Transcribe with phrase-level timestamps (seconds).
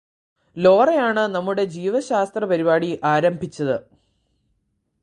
[0.57, 3.75] ലോറയാണ് നമ്മുടെ ജീവശാസ്ത്ര പരിപാടി ആരംഭിച്ചത്